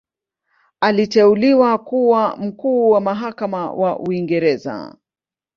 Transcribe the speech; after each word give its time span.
Aliteuliwa 0.81 1.77
kuwa 1.77 2.37
Mkuu 2.37 2.89
wa 2.89 3.01
Mahakama 3.01 3.71
wa 3.71 3.99
Uingereza. 3.99 4.95